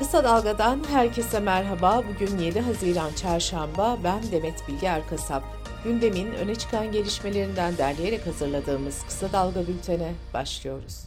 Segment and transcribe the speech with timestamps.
[0.00, 2.02] Kısa Dalga'dan herkese merhaba.
[2.08, 3.98] Bugün 7 Haziran Çarşamba.
[4.04, 5.42] Ben Demet Bilge Erkasap.
[5.84, 11.04] Gündemin öne çıkan gelişmelerinden derleyerek hazırladığımız Kısa Dalga bültene başlıyoruz.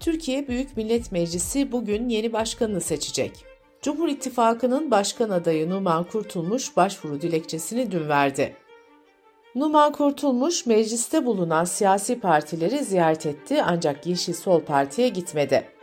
[0.00, 3.44] Türkiye Büyük Millet Meclisi bugün yeni başkanını seçecek.
[3.82, 8.56] Cumhur İttifakı'nın başkan adayı Numan Kurtulmuş başvuru dilekçesini dün verdi.
[9.54, 15.79] Numan Kurtulmuş mecliste bulunan siyasi partileri ziyaret etti ancak Yeşil Sol Parti'ye gitmedi.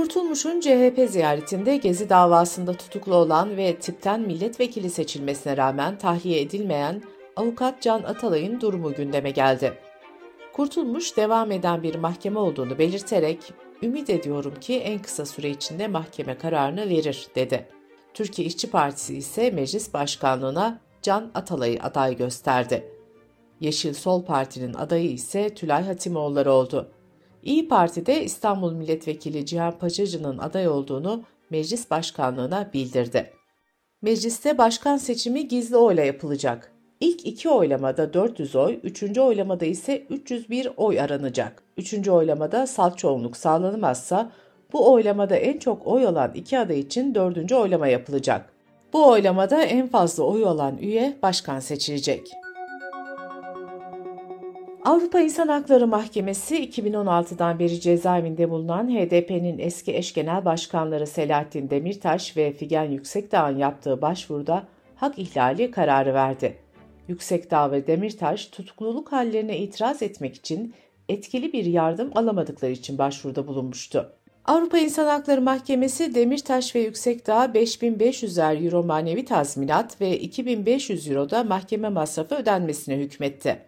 [0.00, 7.02] Kurtulmuş'un CHP ziyaretinde Gezi davasında tutuklu olan ve tipten milletvekili seçilmesine rağmen tahliye edilmeyen
[7.36, 9.78] avukat Can Atalay'ın durumu gündeme geldi.
[10.52, 16.38] Kurtulmuş devam eden bir mahkeme olduğunu belirterek ümit ediyorum ki en kısa süre içinde mahkeme
[16.38, 17.68] kararını verir dedi.
[18.14, 22.88] Türkiye İşçi Partisi ise meclis başkanlığına Can Atalay'ı aday gösterdi.
[23.60, 26.90] Yeşil Sol Parti'nin adayı ise Tülay Hatimoğulları oldu.
[27.42, 33.30] İyi Parti'de İstanbul Milletvekili Cihan Paçacı'nın aday olduğunu meclis başkanlığına bildirdi.
[34.02, 36.72] Mecliste başkan seçimi gizli oyla yapılacak.
[37.00, 41.62] İlk iki oylamada 400 oy, üçüncü oylamada ise 301 oy aranacak.
[41.76, 44.32] Üçüncü oylamada salt çoğunluk sağlanamazsa
[44.72, 48.52] bu oylamada en çok oy alan iki aday için dördüncü oylama yapılacak.
[48.92, 52.30] Bu oylamada en fazla oy alan üye başkan seçilecek.
[54.84, 62.36] Avrupa İnsan Hakları Mahkemesi 2016'dan beri cezaevinde bulunan HDP'nin eski eş genel başkanları Selahattin Demirtaş
[62.36, 64.64] ve Figen Yüksekdağ'ın yaptığı başvuruda
[64.96, 66.56] hak ihlali kararı verdi.
[67.08, 70.74] Yüksekdağ ve Demirtaş tutukluluk hallerine itiraz etmek için
[71.08, 74.12] etkili bir yardım alamadıkları için başvuruda bulunmuştu.
[74.44, 81.44] Avrupa İnsan Hakları Mahkemesi Demirtaş ve Yüksekdağ 5500'er euro manevi tazminat ve 2500 euro da
[81.44, 83.58] mahkeme masrafı ödenmesine hükmetti.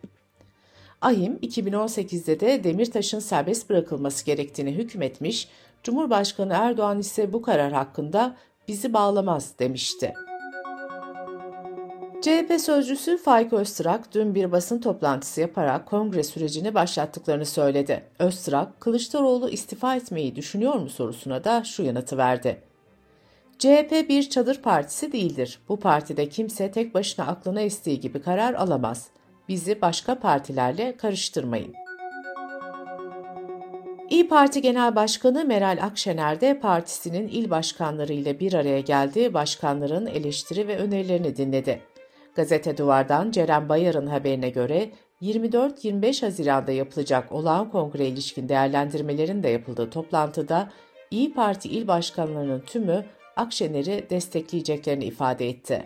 [1.02, 5.48] Ahim 2018'de de Demirtaş'ın serbest bırakılması gerektiğini hükmetmiş,
[5.82, 8.36] Cumhurbaşkanı Erdoğan ise bu karar hakkında
[8.68, 10.14] bizi bağlamaz demişti.
[12.22, 18.04] CHP sözcüsü Faik Öztrak dün bir basın toplantısı yaparak kongre sürecini başlattıklarını söyledi.
[18.18, 22.62] Öztrak, Kılıçdaroğlu istifa etmeyi düşünüyor mu sorusuna da şu yanıtı verdi.
[23.58, 25.58] CHP bir çadır partisi değildir.
[25.68, 29.10] Bu partide kimse tek başına aklına estiği gibi karar alamaz.
[29.48, 31.74] Bizi başka partilerle karıştırmayın.
[34.10, 40.06] İyi Parti Genel Başkanı Meral Akşener de partisinin il başkanları ile bir araya geldi, başkanların
[40.06, 41.80] eleştiri ve önerilerini dinledi.
[42.34, 44.90] Gazete Duvar'dan Ceren Bayar'ın haberine göre
[45.22, 50.70] 24-25 Haziran'da yapılacak olağan kongre ilişkin değerlendirmelerin de yapıldığı toplantıda
[51.10, 53.04] İyi Parti il başkanlarının tümü
[53.36, 55.84] Akşener'i destekleyeceklerini ifade etti.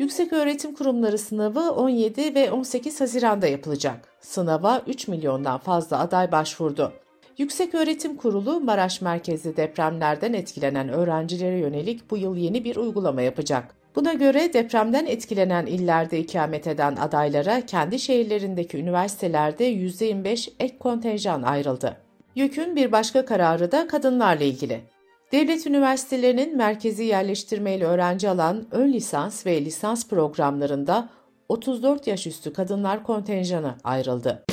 [0.00, 4.08] Yüksek Öğretim Kurumları sınavı 17 ve 18 Haziran'da yapılacak.
[4.20, 6.92] Sınava 3 milyondan fazla aday başvurdu.
[7.38, 13.74] Yüksek Öğretim Kurulu Maraş merkezli depremlerden etkilenen öğrencilere yönelik bu yıl yeni bir uygulama yapacak.
[13.96, 21.96] Buna göre depremden etkilenen illerde ikamet eden adaylara kendi şehirlerindeki üniversitelerde %25 ek kontenjan ayrıldı.
[22.34, 24.80] YÖK'ün bir başka kararı da kadınlarla ilgili.
[25.32, 31.08] Devlet üniversitelerinin merkezi yerleştirmeyle öğrenci alan ön lisans ve lisans programlarında
[31.48, 34.44] 34 yaş üstü kadınlar kontenjanı ayrıldı.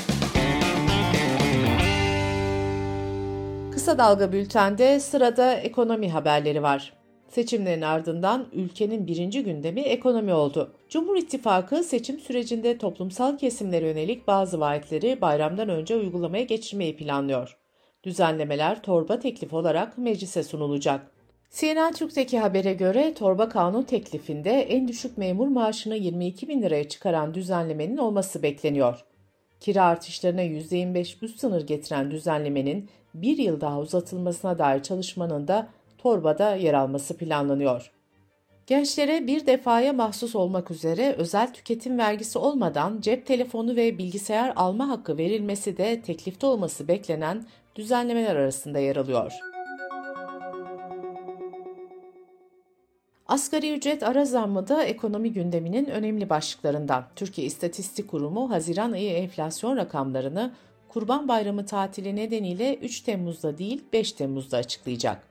[3.72, 6.94] Kısa Dalga Bülten'de sırada ekonomi haberleri var.
[7.28, 10.74] Seçimlerin ardından ülkenin birinci gündemi ekonomi oldu.
[10.90, 17.58] Cumhur İttifakı seçim sürecinde toplumsal kesimlere yönelik bazı vaatleri bayramdan önce uygulamaya geçirmeyi planlıyor.
[18.04, 21.12] Düzenlemeler torba teklif olarak meclise sunulacak.
[21.52, 27.34] CNN Türk'teki habere göre torba kanun teklifinde en düşük memur maaşını 22 bin liraya çıkaran
[27.34, 29.06] düzenlemenin olması bekleniyor.
[29.60, 36.56] Kira artışlarına %25 üst sınır getiren düzenlemenin bir yıl daha uzatılmasına dair çalışmanın da torbada
[36.56, 37.92] yer alması planlanıyor.
[38.68, 44.90] Gençlere bir defaya mahsus olmak üzere özel tüketim vergisi olmadan cep telefonu ve bilgisayar alma
[44.90, 47.46] hakkı verilmesi de teklifte olması beklenen
[47.78, 49.34] düzenlemeler arasında yer alıyor.
[53.28, 57.06] Asgari ücret ara zammı da ekonomi gündeminin önemli başlıklarından.
[57.16, 60.54] Türkiye İstatistik Kurumu Haziran ayı enflasyon rakamlarını
[60.88, 65.28] Kurban Bayramı tatili nedeniyle 3 Temmuz'da değil 5 Temmuz'da açıklayacak.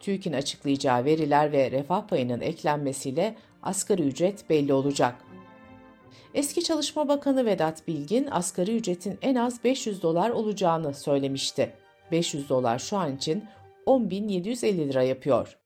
[0.00, 5.14] TÜİK'in açıklayacağı veriler ve refah payının eklenmesiyle asgari ücret belli olacak.
[6.34, 11.81] Eski Çalışma Bakanı Vedat Bilgin asgari ücretin en az 500 dolar olacağını söylemişti.
[12.12, 13.44] 500 dolar şu an için
[13.86, 15.58] 10.750 lira yapıyor.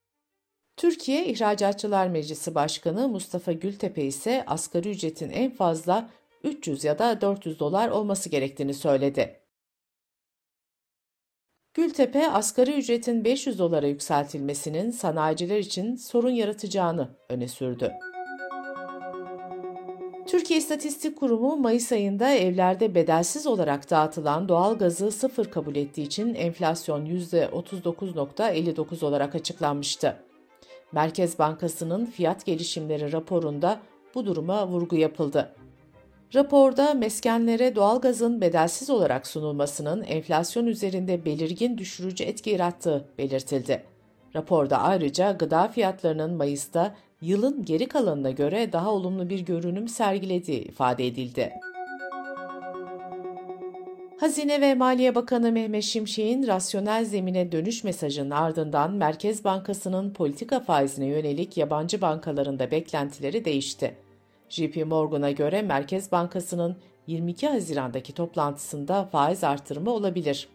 [0.76, 6.10] Türkiye İhracatçılar Meclisi Başkanı Mustafa Gültepe ise asgari ücretin en fazla
[6.44, 9.40] 300 ya da 400 dolar olması gerektiğini söyledi.
[11.74, 17.92] Gültepe, asgari ücretin 500 dolara yükseltilmesinin sanayiciler için sorun yaratacağını öne sürdü.
[20.36, 26.34] Türkiye İstatistik Kurumu Mayıs ayında evlerde bedelsiz olarak dağıtılan doğal gazı sıfır kabul ettiği için
[26.34, 30.16] enflasyon %39.59 olarak açıklanmıştı.
[30.92, 33.80] Merkez Bankası'nın fiyat gelişimleri raporunda
[34.14, 35.54] bu duruma vurgu yapıldı.
[36.34, 43.82] Raporda meskenlere doğalgazın bedelsiz olarak sunulmasının enflasyon üzerinde belirgin düşürücü etki yarattığı belirtildi.
[44.34, 51.06] Raporda ayrıca gıda fiyatlarının Mayıs'ta yılın geri kalanına göre daha olumlu bir görünüm sergilediği ifade
[51.06, 51.52] edildi.
[54.20, 61.06] Hazine ve Maliye Bakanı Mehmet Şimşek'in rasyonel zemine dönüş mesajının ardından Merkez Bankası'nın politika faizine
[61.06, 63.96] yönelik yabancı bankalarında beklentileri değişti.
[64.48, 66.76] JP Morgan'a göre Merkez Bankası'nın
[67.06, 70.48] 22 Haziran'daki toplantısında faiz artırımı olabilir.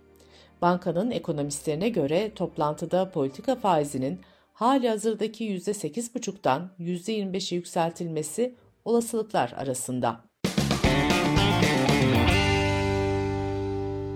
[0.62, 4.20] Bankanın ekonomistlerine göre toplantıda politika faizinin
[4.54, 8.56] hali hazırdaki %8,5'tan %25'e yükseltilmesi
[8.86, 10.22] olasılıklar arasında.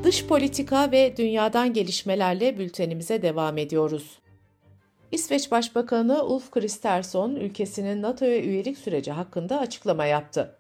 [0.04, 4.20] Dış politika ve dünyadan gelişmelerle bültenimize devam ediyoruz.
[5.12, 10.56] İsveç Başbakanı Ulf Kristersson ülkesinin NATO'ya üyelik süreci hakkında açıklama yaptı.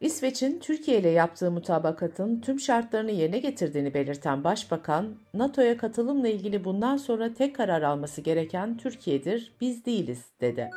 [0.00, 6.96] İsveç'in Türkiye ile yaptığı mutabakatın tüm şartlarını yerine getirdiğini belirten Başbakan, NATO'ya katılımla ilgili bundan
[6.96, 10.70] sonra tek karar alması gereken Türkiye'dir, biz değiliz, dedi.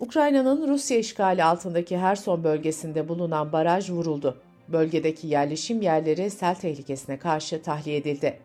[0.00, 4.40] Ukrayna'nın Rusya işgali altındaki Herson bölgesinde bulunan baraj vuruldu.
[4.68, 8.40] Bölgedeki yerleşim yerleri sel tehlikesine karşı tahliye edildi.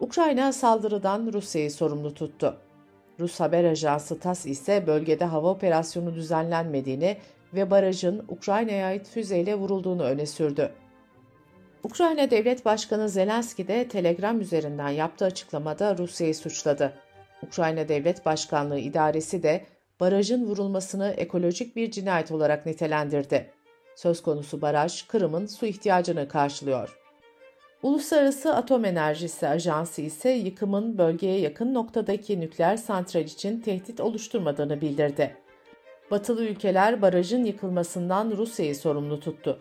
[0.00, 2.56] Ukrayna saldırıdan Rusya'yı sorumlu tuttu.
[3.20, 7.16] Rus haber ajansı TASS ise bölgede hava operasyonu düzenlenmediğini
[7.54, 10.72] ve barajın Ukrayna'ya ait füzeyle vurulduğunu öne sürdü.
[11.82, 16.92] Ukrayna Devlet Başkanı Zelenski de Telegram üzerinden yaptığı açıklamada Rusya'yı suçladı.
[17.42, 19.66] Ukrayna Devlet Başkanlığı İdaresi de
[20.00, 23.50] barajın vurulmasını ekolojik bir cinayet olarak nitelendirdi.
[23.96, 26.98] Söz konusu baraj Kırım'ın su ihtiyacını karşılıyor.
[27.82, 35.36] Uluslararası Atom Enerjisi Ajansı ise yıkımın bölgeye yakın noktadaki nükleer santral için tehdit oluşturmadığını bildirdi.
[36.10, 39.58] Batılı ülkeler barajın yıkılmasından Rusya'yı sorumlu tuttu.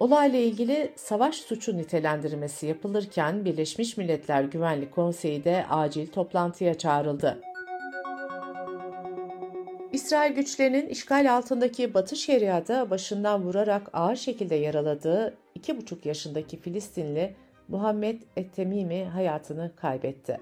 [0.00, 7.40] Olayla ilgili savaş suçu nitelendirmesi yapılırken Birleşmiş Milletler Güvenlik Konseyi de acil toplantıya çağrıldı.
[9.92, 17.34] İsrail güçlerinin işgal altındaki Batı Şeria'da başından vurarak ağır şekilde yaraladığı 2,5 yaşındaki Filistinli
[17.70, 20.40] Muhammed Ettemimi hayatını kaybetti.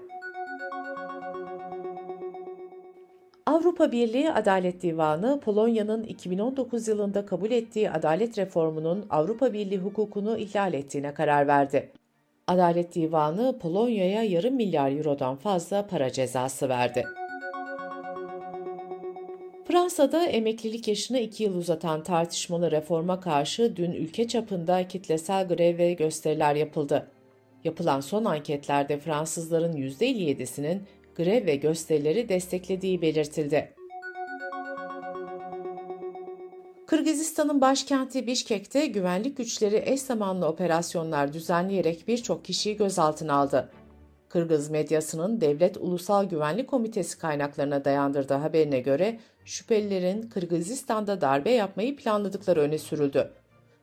[3.45, 10.73] Avrupa Birliği Adalet Divanı, Polonya'nın 2019 yılında kabul ettiği adalet reformunun Avrupa Birliği hukukunu ihlal
[10.73, 11.91] ettiğine karar verdi.
[12.47, 17.05] Adalet Divanı, Polonya'ya yarım milyar eurodan fazla para cezası verdi.
[19.67, 25.93] Fransa'da emeklilik yaşını iki yıl uzatan tartışmalı reforma karşı dün ülke çapında kitlesel grev ve
[25.93, 27.07] gösteriler yapıldı.
[27.63, 33.73] Yapılan son anketlerde Fransızların %57'sinin grev ve gösterileri desteklediği belirtildi.
[36.87, 43.71] Kırgızistan'ın başkenti Bişkek'te güvenlik güçleri eş zamanlı operasyonlar düzenleyerek birçok kişiyi gözaltına aldı.
[44.29, 52.59] Kırgız medyasının Devlet Ulusal Güvenlik Komitesi kaynaklarına dayandırdığı haberine göre şüphelilerin Kırgızistan'da darbe yapmayı planladıkları
[52.59, 53.31] öne sürüldü.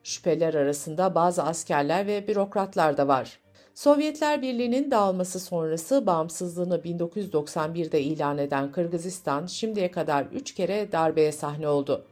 [0.03, 3.39] Şüpheliler arasında bazı askerler ve bürokratlar da var.
[3.77, 11.67] Sovyetler Birliği'nin dağılması sonrası bağımsızlığını 1991'de ilan eden Kırgızistan şimdiye kadar 3 kere darbeye sahne
[11.67, 12.05] oldu.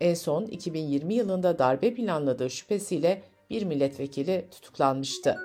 [0.00, 5.36] En son 2020 yılında darbe planladığı şüphesiyle bir milletvekili tutuklanmıştı.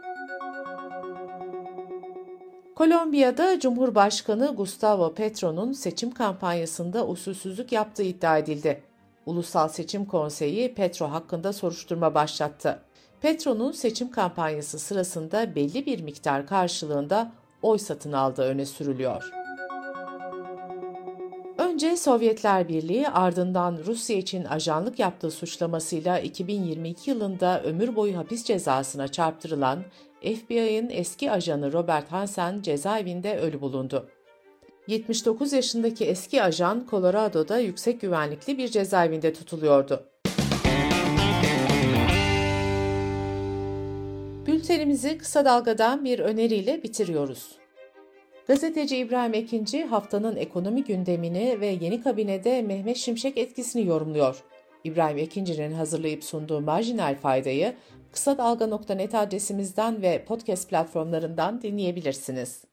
[2.76, 8.84] Kolombiya'da Cumhurbaşkanı Gustavo Petro'nun seçim kampanyasında usulsüzlük yaptığı iddia edildi.
[9.26, 12.87] Ulusal Seçim Konseyi Petro hakkında soruşturma başlattı.
[13.22, 17.32] Petro'nun seçim kampanyası sırasında belli bir miktar karşılığında
[17.62, 19.32] oy satın aldığı öne sürülüyor.
[21.58, 29.08] Önce Sovyetler Birliği ardından Rusya için ajanlık yaptığı suçlamasıyla 2022 yılında ömür boyu hapis cezasına
[29.08, 29.84] çarptırılan
[30.22, 34.10] FBI'ın eski ajanı Robert Hansen cezaevinde ölü bulundu.
[34.88, 40.04] 79 yaşındaki eski ajan Colorado'da yüksek güvenlikli bir cezaevinde tutuluyordu.
[44.58, 47.52] Bültenimizi kısa dalgadan bir öneriyle bitiriyoruz.
[48.48, 54.44] Gazeteci İbrahim Ekinci haftanın ekonomi gündemini ve yeni kabinede Mehmet Şimşek etkisini yorumluyor.
[54.84, 57.74] İbrahim Ekinci'nin hazırlayıp sunduğu marjinal faydayı
[58.12, 62.64] kısa dalga.net adresimizden ve podcast platformlarından dinleyebilirsiniz.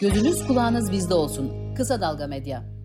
[0.00, 1.74] Gözünüz kulağınız bizde olsun.
[1.76, 2.75] Kısa Dalga Medya.